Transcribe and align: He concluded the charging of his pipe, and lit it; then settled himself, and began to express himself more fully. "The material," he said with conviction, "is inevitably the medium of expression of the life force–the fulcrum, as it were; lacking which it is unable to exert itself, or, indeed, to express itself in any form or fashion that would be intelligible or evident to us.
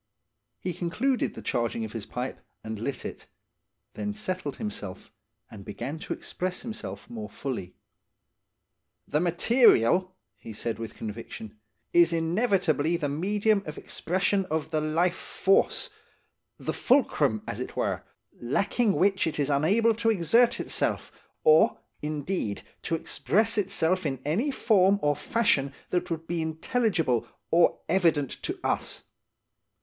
He 0.57 0.73
concluded 0.73 1.35
the 1.35 1.43
charging 1.43 1.85
of 1.85 1.91
his 1.93 2.07
pipe, 2.07 2.39
and 2.63 2.79
lit 2.79 3.05
it; 3.05 3.27
then 3.93 4.15
settled 4.15 4.55
himself, 4.55 5.11
and 5.51 5.63
began 5.63 5.99
to 5.99 6.13
express 6.13 6.63
himself 6.63 7.07
more 7.07 7.29
fully. 7.29 7.75
"The 9.07 9.19
material," 9.19 10.15
he 10.39 10.53
said 10.53 10.79
with 10.79 10.95
conviction, 10.95 11.59
"is 11.93 12.11
inevitably 12.11 12.97
the 12.97 13.09
medium 13.09 13.61
of 13.67 13.77
expression 13.77 14.45
of 14.45 14.71
the 14.71 14.81
life 14.81 15.13
force–the 15.15 16.73
fulcrum, 16.73 17.43
as 17.47 17.59
it 17.59 17.75
were; 17.75 18.03
lacking 18.41 18.93
which 18.93 19.27
it 19.27 19.37
is 19.37 19.51
unable 19.51 19.93
to 19.93 20.09
exert 20.09 20.59
itself, 20.59 21.11
or, 21.43 21.77
indeed, 22.01 22.63
to 22.81 22.95
express 22.95 23.55
itself 23.55 24.07
in 24.07 24.19
any 24.25 24.49
form 24.49 24.97
or 25.03 25.15
fashion 25.15 25.71
that 25.91 26.09
would 26.09 26.25
be 26.25 26.41
intelligible 26.41 27.27
or 27.51 27.81
evident 27.87 28.31
to 28.41 28.59
us. 28.63 29.03